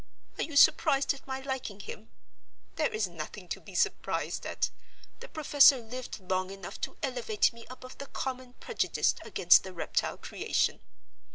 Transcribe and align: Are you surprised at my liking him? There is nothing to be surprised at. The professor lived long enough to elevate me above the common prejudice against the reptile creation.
Are 0.39 0.43
you 0.43 0.55
surprised 0.55 1.13
at 1.13 1.27
my 1.27 1.41
liking 1.41 1.79
him? 1.79 2.09
There 2.75 2.91
is 2.91 3.07
nothing 3.07 3.47
to 3.49 3.61
be 3.61 3.75
surprised 3.75 4.47
at. 4.47 4.71
The 5.19 5.27
professor 5.27 5.77
lived 5.77 6.19
long 6.19 6.49
enough 6.49 6.81
to 6.81 6.97
elevate 7.03 7.53
me 7.53 7.65
above 7.69 7.99
the 7.99 8.07
common 8.07 8.53
prejudice 8.53 9.13
against 9.23 9.61
the 9.61 9.73
reptile 9.73 10.17
creation. 10.17 10.79